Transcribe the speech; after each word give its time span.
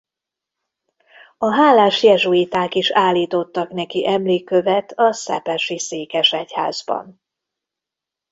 A 1.37 1.51
hálás 1.53 2.03
jezsuiták 2.03 2.75
is 2.75 2.91
állítottak 2.91 3.69
neki 3.69 4.07
emlékkövet 4.07 4.91
a 4.95 5.11
szepesi 5.13 5.79
székesegyházban. 5.79 7.21